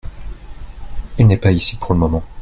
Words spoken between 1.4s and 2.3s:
ici pour le moment.